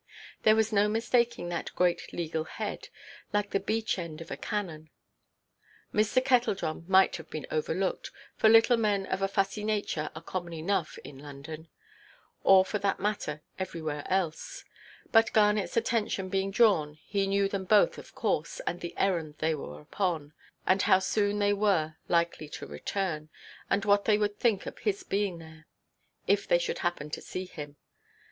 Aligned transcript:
There 0.41 0.55
was 0.55 0.73
no 0.73 0.89
mistaking 0.89 1.49
that 1.49 1.75
great 1.75 2.11
legal 2.11 2.45
head, 2.45 2.87
like 3.31 3.51
the 3.51 3.59
breech–end 3.59 4.19
of 4.19 4.31
a 4.31 4.35
cannon. 4.35 4.89
Mr. 5.93 6.25
Kettledrum 6.25 6.85
might 6.87 7.17
have 7.17 7.29
been 7.29 7.45
overlooked, 7.51 8.09
for 8.35 8.49
little 8.49 8.77
men 8.77 9.05
of 9.05 9.21
a 9.21 9.27
fussy 9.27 9.63
nature 9.63 10.09
are 10.15 10.23
common 10.23 10.53
enough 10.53 10.97
in 11.03 11.19
London, 11.19 11.67
or 12.43 12.65
for 12.65 12.79
that 12.79 12.99
matter 12.99 13.43
everywhere 13.59 14.03
else. 14.09 14.65
But 15.11 15.33
Garnetʼs 15.33 15.77
attention 15.77 16.29
being 16.29 16.49
drawn, 16.49 16.95
he 16.95 17.27
knew 17.27 17.47
them 17.47 17.65
both 17.65 17.99
of 17.99 18.15
course, 18.15 18.59
and 18.65 18.81
the 18.81 18.97
errand 18.97 19.35
they 19.37 19.53
were 19.53 19.75
come 19.75 19.81
upon, 19.83 20.33
and 20.65 20.81
how 20.81 20.97
soon 20.97 21.37
they 21.37 21.53
were 21.53 21.97
likely 22.07 22.49
to 22.49 22.65
return, 22.65 23.29
and 23.69 23.85
what 23.85 24.05
they 24.05 24.17
would 24.17 24.39
think 24.39 24.65
of 24.65 24.79
his 24.79 25.03
being 25.03 25.37
there, 25.37 25.67
if 26.25 26.47
they 26.47 26.57
should 26.57 26.79
happen 26.79 27.11
to 27.11 27.21
see 27.21 27.45
him. 27.45 27.75